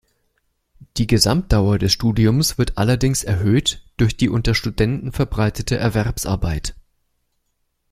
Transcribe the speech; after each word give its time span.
Die 0.97 1.05
Gesamtdauer 1.05 1.77
des 1.77 1.91
Studiums 1.93 2.57
wird 2.57 2.79
allerdings 2.79 3.23
erhöht 3.23 3.83
durch 3.97 4.17
die 4.17 4.29
unter 4.29 4.55
Studenten 4.55 5.11
verbreitete 5.11 5.77
Erwerbsarbeit. 5.77 6.73